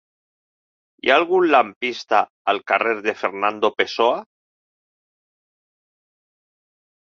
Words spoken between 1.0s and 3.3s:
Hi ha algun lampista al carrer de